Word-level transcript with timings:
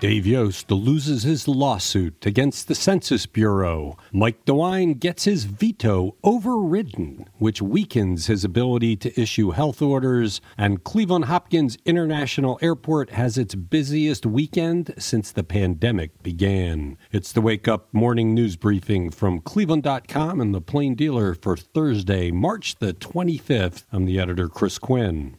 Dave 0.00 0.28
Yost 0.28 0.70
loses 0.70 1.24
his 1.24 1.48
lawsuit 1.48 2.24
against 2.24 2.68
the 2.68 2.76
Census 2.76 3.26
Bureau. 3.26 3.96
Mike 4.12 4.44
DeWine 4.44 5.00
gets 5.00 5.24
his 5.24 5.42
veto 5.42 6.14
overridden, 6.22 7.28
which 7.38 7.60
weakens 7.60 8.26
his 8.28 8.44
ability 8.44 8.94
to 8.94 9.20
issue 9.20 9.50
health 9.50 9.82
orders. 9.82 10.40
And 10.56 10.84
Cleveland 10.84 11.24
Hopkins 11.24 11.78
International 11.84 12.60
Airport 12.62 13.10
has 13.10 13.36
its 13.36 13.56
busiest 13.56 14.24
weekend 14.24 14.94
since 14.98 15.32
the 15.32 15.42
pandemic 15.42 16.22
began. 16.22 16.96
It's 17.10 17.32
the 17.32 17.40
Wake 17.40 17.66
Up 17.66 17.92
Morning 17.92 18.34
News 18.34 18.54
Briefing 18.54 19.10
from 19.10 19.40
Cleveland.com 19.40 20.40
and 20.40 20.54
the 20.54 20.60
Plain 20.60 20.94
Dealer 20.94 21.34
for 21.34 21.56
Thursday, 21.56 22.30
March 22.30 22.76
the 22.76 22.94
25th. 22.94 23.84
I'm 23.90 24.04
the 24.04 24.20
editor, 24.20 24.48
Chris 24.48 24.78
Quinn. 24.78 25.38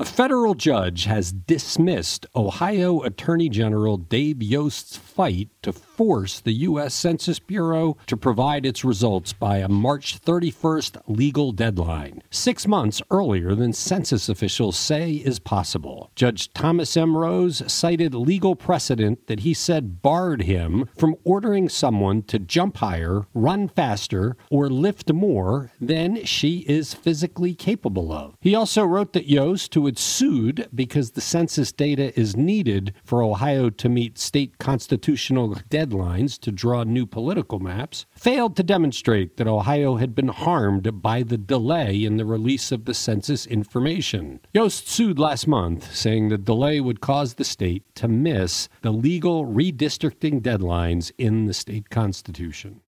A 0.00 0.04
federal 0.04 0.54
judge 0.54 1.06
has 1.06 1.32
dismissed 1.32 2.24
Ohio 2.36 3.02
Attorney 3.02 3.48
General 3.48 3.96
Dave 3.96 4.40
Yost's 4.40 4.96
fight 4.96 5.48
to 5.62 5.72
force 5.98 6.38
the 6.38 6.52
U.S. 6.52 6.94
Census 6.94 7.40
Bureau 7.40 7.96
to 8.06 8.16
provide 8.16 8.64
its 8.64 8.84
results 8.84 9.32
by 9.32 9.56
a 9.56 9.68
March 9.68 10.20
31st 10.20 11.02
legal 11.08 11.50
deadline, 11.50 12.22
six 12.30 12.68
months 12.68 13.02
earlier 13.10 13.52
than 13.56 13.72
census 13.72 14.28
officials 14.28 14.78
say 14.78 15.14
is 15.14 15.40
possible. 15.40 16.12
Judge 16.14 16.52
Thomas 16.52 16.96
M. 16.96 17.16
Rose 17.16 17.64
cited 17.66 18.14
legal 18.14 18.54
precedent 18.54 19.26
that 19.26 19.40
he 19.40 19.52
said 19.52 20.00
barred 20.00 20.42
him 20.42 20.88
from 20.96 21.16
ordering 21.24 21.68
someone 21.68 22.22
to 22.22 22.38
jump 22.38 22.76
higher, 22.76 23.26
run 23.34 23.66
faster, 23.66 24.36
or 24.52 24.70
lift 24.70 25.12
more 25.12 25.72
than 25.80 26.24
she 26.24 26.58
is 26.68 26.94
physically 26.94 27.56
capable 27.56 28.12
of. 28.12 28.36
He 28.40 28.54
also 28.54 28.84
wrote 28.84 29.14
that 29.14 29.28
Yost, 29.28 29.74
who 29.74 29.86
had 29.86 29.98
sued 29.98 30.68
because 30.72 31.10
the 31.10 31.20
census 31.20 31.72
data 31.72 32.16
is 32.16 32.36
needed 32.36 32.94
for 33.02 33.20
Ohio 33.20 33.68
to 33.70 33.88
meet 33.88 34.16
state 34.16 34.58
constitutional 34.58 35.56
deadlines, 35.68 35.87
deadlines 35.88 36.38
to 36.40 36.52
draw 36.52 36.84
new 36.84 37.06
political 37.06 37.58
maps, 37.58 38.06
failed 38.10 38.56
to 38.56 38.62
demonstrate 38.62 39.36
that 39.36 39.46
Ohio 39.46 39.96
had 39.96 40.14
been 40.14 40.28
harmed 40.28 41.02
by 41.02 41.22
the 41.22 41.38
delay 41.38 42.04
in 42.04 42.16
the 42.16 42.24
release 42.24 42.70
of 42.72 42.84
the 42.84 42.94
census 42.94 43.46
information. 43.46 44.40
Yost 44.52 44.88
sued 44.88 45.18
last 45.18 45.46
month, 45.46 45.94
saying 45.94 46.28
the 46.28 46.38
delay 46.38 46.80
would 46.80 47.00
cause 47.00 47.34
the 47.34 47.44
state 47.44 47.84
to 47.94 48.08
miss 48.08 48.68
the 48.82 48.92
legal 48.92 49.46
redistricting 49.46 50.40
deadlines 50.40 51.12
in 51.18 51.46
the 51.46 51.54
state 51.54 51.90
constitution. 51.90 52.80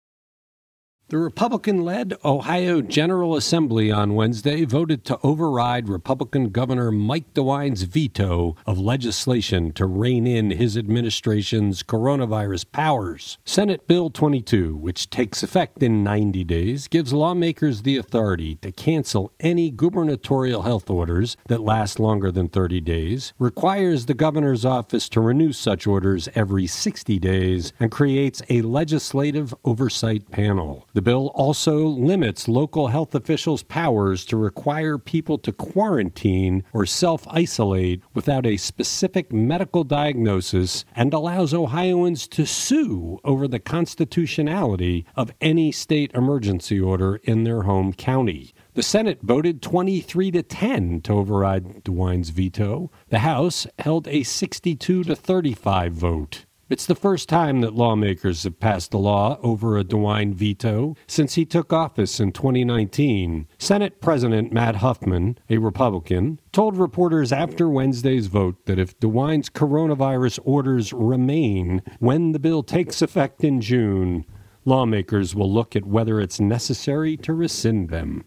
The 1.11 1.19
Republican 1.19 1.85
led 1.85 2.15
Ohio 2.25 2.81
General 2.81 3.35
Assembly 3.35 3.91
on 3.91 4.15
Wednesday 4.15 4.65
voted 4.65 5.05
to 5.07 5.19
override 5.25 5.89
Republican 5.89 6.51
Governor 6.51 6.93
Mike 6.93 7.35
DeWine's 7.35 7.83
veto 7.83 8.55
of 8.65 8.79
legislation 8.79 9.73
to 9.73 9.87
rein 9.87 10.25
in 10.25 10.53
his 10.53 10.77
administration's 10.77 11.83
coronavirus 11.83 12.71
powers. 12.71 13.39
Senate 13.45 13.89
Bill 13.89 14.11
22, 14.11 14.77
which 14.77 15.11
takes 15.11 15.43
effect 15.43 15.83
in 15.83 16.05
90 16.05 16.45
days, 16.45 16.87
gives 16.87 17.13
lawmakers 17.13 17.83
the 17.83 17.97
authority 17.97 18.55
to 18.63 18.71
cancel 18.71 19.33
any 19.41 19.73
gubernatorial 19.73 20.63
health 20.63 20.89
orders 20.89 21.37
that 21.49 21.61
last 21.61 21.99
longer 21.99 22.31
than 22.31 22.49
30 22.49 22.81
days, 22.83 23.33
requires 23.41 24.07
the 24.07 24.15
governor's 24.15 24.65
office 24.65 25.09
to 25.09 25.21
renew 25.21 25.53
such 25.53 25.89
orders 25.89 26.29
every 26.37 26.69
60 26.69 27.19
days, 27.19 27.73
and 27.81 27.91
creates 27.91 28.41
a 28.49 28.63
legislative 28.63 29.53
oversight 29.65 30.31
panel. 30.31 30.87
The 31.00 31.00
bill 31.01 31.31
also 31.35 31.79
limits 31.87 32.49
local 32.49 32.89
health 32.89 33.15
officials' 33.15 33.63
powers 33.63 34.25
to 34.27 34.37
require 34.37 34.99
people 34.99 35.39
to 35.39 35.53
quarantine 35.53 36.65
or 36.73 36.87
self 36.87 37.27
isolate 37.29 38.03
without 38.15 38.47
a 38.47 38.57
specific 38.57 39.33
medical 39.33 39.85
diagnosis 39.85 40.85
and 40.95 41.13
allows 41.13 41.55
Ohioans 41.55 42.27
to 42.29 42.47
sue 42.47 43.19
over 43.25 43.47
the 43.47 43.59
constitutionality 43.59 45.07
of 45.17 45.33
any 45.41 45.73
state 45.73 46.11
emergency 46.15 46.81
order 46.81 47.17
in 47.25 47.45
their 47.45 47.63
home 47.63 47.93
county. 47.93 48.53
The 48.75 48.83
Senate 48.83 49.19
voted 49.23 49.63
23 49.63 50.31
to 50.31 50.43
10 50.43 51.01
to 51.03 51.13
override 51.13 51.85
DeWine's 51.85 52.31
veto. 52.31 52.91
The 53.09 53.21
House 53.21 53.67
held 53.79 54.07
a 54.09 54.23
62 54.23 55.05
to 55.05 55.17
35 55.17 55.93
vote. 55.93 56.47
It's 56.71 56.87
the 56.87 56.95
first 56.95 57.29
time 57.29 57.63
that 57.63 57.75
lawmakers 57.75 58.45
have 58.45 58.61
passed 58.61 58.95
a 58.95 58.99
law 58.99 59.41
over 59.43 59.77
a 59.77 59.83
DeWine 59.83 60.35
veto 60.35 60.95
since 61.09 61.35
he 61.35 61.45
took 61.45 61.73
office 61.73 62.21
in 62.21 62.31
2019. 62.31 63.49
Senate 63.59 64.01
President 64.01 64.53
Matt 64.53 64.77
Huffman, 64.77 65.37
a 65.49 65.59
Republican, 65.59 66.39
told 66.53 66.77
reporters 66.77 67.33
after 67.33 67.69
Wednesday's 67.69 68.29
vote 68.29 68.67
that 68.67 68.79
if 68.79 68.97
DeWine's 69.01 69.51
coronavirus 69.51 70.39
orders 70.45 70.93
remain 70.93 71.83
when 71.99 72.31
the 72.31 72.39
bill 72.39 72.63
takes 72.63 73.03
effect 73.03 73.43
in 73.43 73.61
June, 73.61 74.25
lawmakers 74.65 75.35
will 75.35 75.53
look 75.53 75.75
at 75.75 75.87
whether 75.87 76.21
it's 76.21 76.39
necessary 76.39 77.17
to 77.17 77.35
rescind 77.35 77.89
them. 77.89 78.25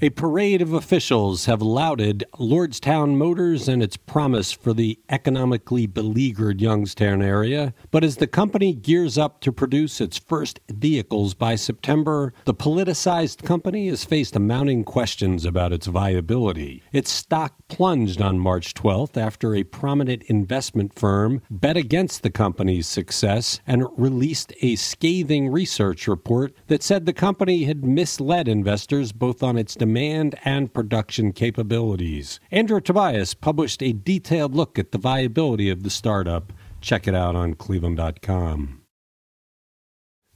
A 0.00 0.10
parade 0.10 0.62
of 0.62 0.72
officials 0.72 1.46
have 1.46 1.60
lauded 1.60 2.24
Lordstown 2.38 3.16
Motors 3.16 3.66
and 3.66 3.82
its 3.82 3.96
promise 3.96 4.52
for 4.52 4.72
the 4.72 4.96
economically 5.08 5.88
beleaguered 5.88 6.60
Youngstown 6.60 7.20
area. 7.20 7.74
But 7.90 8.04
as 8.04 8.18
the 8.18 8.28
company 8.28 8.74
gears 8.74 9.18
up 9.18 9.40
to 9.40 9.50
produce 9.50 10.00
its 10.00 10.16
first 10.16 10.60
vehicles 10.68 11.34
by 11.34 11.56
September, 11.56 12.32
the 12.44 12.54
politicized 12.54 13.42
company 13.42 13.88
has 13.88 14.04
faced 14.04 14.38
mounting 14.38 14.84
questions 14.84 15.44
about 15.44 15.72
its 15.72 15.88
viability. 15.88 16.84
Its 16.92 17.10
stock 17.10 17.54
plunged 17.66 18.22
on 18.22 18.38
March 18.38 18.74
12th 18.74 19.16
after 19.16 19.56
a 19.56 19.64
prominent 19.64 20.22
investment 20.28 20.96
firm 20.96 21.42
bet 21.50 21.76
against 21.76 22.22
the 22.22 22.30
company's 22.30 22.86
success 22.86 23.58
and 23.66 23.84
released 23.96 24.52
a 24.62 24.76
scathing 24.76 25.48
research 25.48 26.06
report 26.06 26.54
that 26.68 26.84
said 26.84 27.04
the 27.04 27.12
company 27.12 27.64
had 27.64 27.84
misled 27.84 28.46
investors 28.46 29.10
both 29.10 29.42
on 29.42 29.58
its 29.58 29.74
demand 29.88 30.38
and 30.44 30.74
production 30.74 31.32
capabilities. 31.32 32.40
Andrew 32.50 32.78
Tobias 32.78 33.32
published 33.32 33.82
a 33.82 33.94
detailed 33.94 34.54
look 34.54 34.78
at 34.78 34.92
the 34.92 34.98
viability 34.98 35.70
of 35.70 35.82
the 35.82 35.88
startup. 35.88 36.52
Check 36.82 37.08
it 37.08 37.14
out 37.14 37.34
on 37.34 37.54
cleveland.com. 37.54 38.77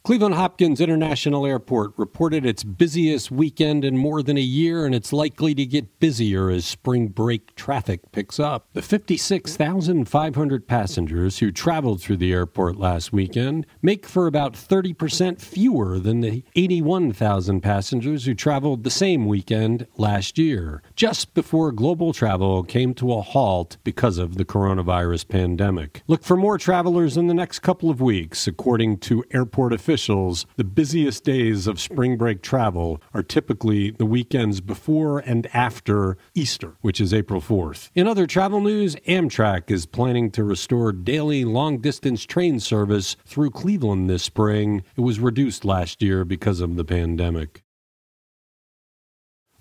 Cleveland 0.04 0.34
Hopkins 0.34 0.80
International 0.80 1.46
Airport 1.46 1.92
reported 1.96 2.44
its 2.44 2.64
busiest 2.64 3.30
weekend 3.30 3.84
in 3.84 3.96
more 3.96 4.20
than 4.20 4.36
a 4.36 4.40
year, 4.40 4.84
and 4.84 4.96
it's 4.96 5.12
likely 5.12 5.54
to 5.54 5.64
get 5.64 6.00
busier 6.00 6.50
as 6.50 6.64
spring 6.64 7.06
break 7.06 7.54
traffic 7.54 8.10
picks 8.10 8.40
up. 8.40 8.66
The 8.72 8.82
56,500 8.82 10.66
passengers 10.66 11.38
who 11.38 11.52
traveled 11.52 12.02
through 12.02 12.16
the 12.16 12.32
airport 12.32 12.78
last 12.78 13.12
weekend 13.12 13.64
make 13.80 14.04
for 14.04 14.26
about 14.26 14.54
30% 14.54 15.40
fewer 15.40 16.00
than 16.00 16.20
the 16.20 16.42
81,000 16.56 17.60
passengers 17.60 18.24
who 18.24 18.34
traveled 18.34 18.82
the 18.82 18.90
same 18.90 19.26
weekend 19.26 19.86
last 19.96 20.36
year, 20.36 20.82
just 20.96 21.32
before 21.32 21.70
global 21.70 22.12
travel 22.12 22.64
came 22.64 22.92
to 22.94 23.12
a 23.12 23.22
halt 23.22 23.76
because 23.84 24.18
of 24.18 24.36
the 24.36 24.44
coronavirus 24.44 25.28
pandemic. 25.28 26.02
Look 26.08 26.24
for 26.24 26.36
more 26.36 26.58
travelers 26.58 27.16
in 27.16 27.28
the 27.28 27.34
next 27.34 27.60
couple 27.60 27.88
of 27.88 28.00
weeks, 28.00 28.48
according 28.48 28.98
to 28.98 29.22
airport 29.30 29.72
officials 29.72 29.91
officials, 29.92 30.46
the 30.56 30.64
busiest 30.64 31.22
days 31.22 31.66
of 31.66 31.78
spring 31.78 32.16
break 32.16 32.40
travel 32.40 32.98
are 33.12 33.22
typically 33.22 33.90
the 33.90 34.06
weekends 34.06 34.62
before 34.62 35.18
and 35.18 35.46
after 35.54 36.16
Easter, 36.34 36.76
which 36.80 36.98
is 36.98 37.12
April 37.12 37.42
4th. 37.42 37.90
In 37.94 38.06
other 38.06 38.26
travel 38.26 38.62
news, 38.62 38.96
Amtrak 39.06 39.70
is 39.70 39.84
planning 39.84 40.30
to 40.30 40.44
restore 40.44 40.92
daily 40.92 41.44
long 41.44 41.76
distance 41.76 42.24
train 42.24 42.58
service 42.58 43.16
through 43.26 43.50
Cleveland 43.50 44.08
this 44.08 44.22
spring. 44.22 44.82
It 44.96 45.02
was 45.02 45.20
reduced 45.20 45.62
last 45.62 46.02
year 46.02 46.24
because 46.24 46.62
of 46.62 46.76
the 46.76 46.86
pandemic. 46.86 47.61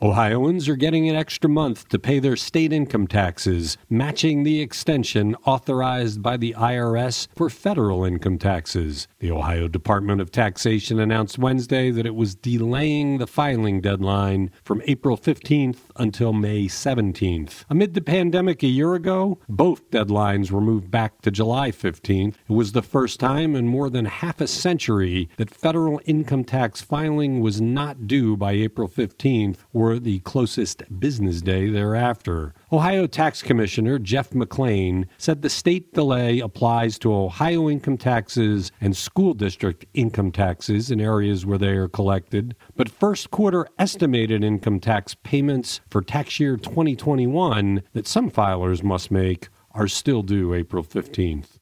Ohioans 0.04 0.68
are 0.68 0.76
getting 0.76 1.08
an 1.10 1.16
extra 1.16 1.48
month 1.48 1.88
to 1.90 2.00
pay 2.00 2.18
their 2.18 2.36
state 2.36 2.74
income 2.74 3.06
taxes, 3.06 3.78
matching 3.88 4.42
the 4.42 4.60
extension 4.60 5.36
authorized 5.46 6.24
by 6.24 6.38
the 6.38 6.56
IRS 6.58 7.28
for 7.36 7.52
federal 7.52 8.04
income 8.04 8.40
taxes. 8.40 9.08
The 9.20 9.30
Ohio 9.30 9.68
Department 9.68 10.20
of 10.20 10.32
Taxation 10.32 11.00
announced 11.00 11.38
Wednesday 11.38 11.92
that 11.92 12.08
it 12.08 12.16
was 12.16 12.34
delaying 12.34 13.20
the 13.20 13.28
filing 13.28 13.80
deadline 13.80 14.50
from 14.64 14.82
April 14.88 15.16
15th 15.20 15.78
until 15.96 16.34
May 16.34 16.64
17th. 16.66 17.66
Amid 17.70 17.94
the 17.94 18.02
pandemic 18.02 18.64
a 18.64 18.68
year 18.68 18.96
ago, 18.96 19.38
both 19.48 19.92
deadlines 19.92 20.50
were 20.50 20.62
moved 20.62 20.90
back 20.90 21.22
to 21.22 21.30
July 21.30 21.70
15th. 21.70 22.38
It 22.50 22.54
was 22.54 22.72
the 22.72 22.82
first 22.82 23.20
time 23.20 23.56
in 23.56 23.68
more 23.68 23.92
than 23.92 24.06
half 24.06 24.42
a 24.42 24.48
century 24.48 25.30
that 25.38 25.54
federal 25.54 26.02
income 26.06 26.44
tax 26.44 26.82
filing 26.82 27.40
was 27.40 27.62
not 27.62 28.08
due 28.08 28.36
by 28.36 28.54
April 28.54 28.88
15th 28.88 29.58
or 29.72 29.91
the 30.00 30.20
closest 30.20 30.84
business 31.00 31.42
day 31.42 31.70
thereafter. 31.70 32.54
Ohio 32.72 33.08
Tax 33.08 33.42
Commissioner 33.42 34.00
Jeff 34.00 34.32
McClain 34.32 35.06
said 35.18 35.42
the 35.42 35.50
state 35.50 35.94
delay 35.94 36.40
applies 36.40 36.98
to 37.00 37.14
Ohio 37.14 37.70
income 37.70 37.98
taxes 37.98 38.72
and 38.82 38.96
school 38.96 39.34
district 39.34 39.86
income 39.94 40.32
taxes 40.32 40.92
in 40.92 41.02
areas 41.02 41.46
where 41.46 41.58
they 41.58 41.72
are 41.74 41.88
collected, 41.88 42.56
but 42.76 42.90
first 42.90 43.32
quarter 43.32 43.68
estimated 43.80 44.44
income 44.44 44.80
tax 44.80 45.16
payments 45.24 45.82
for 45.90 46.02
tax 46.02 46.40
year 46.40 46.58
2021 46.58 47.84
that 47.94 48.08
some 48.08 48.30
filers 48.30 48.84
must 48.84 49.12
make 49.12 49.50
are 49.72 49.88
still 49.88 50.22
due 50.22 50.54
April 50.54 50.84
15th. 50.84 51.60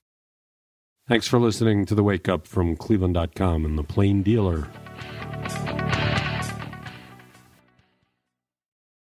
Thanks 1.07 1.27
for 1.27 1.39
listening 1.39 1.85
to 1.87 1.95
the 1.95 2.03
Wake 2.03 2.29
Up 2.29 2.45
from 2.45 2.75
Cleveland.com 2.75 3.65
and 3.65 3.77
the 3.77 3.83
Plain 3.83 4.21
Dealer. 4.21 4.67